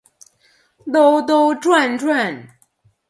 [0.91, 2.57] 兜兜转转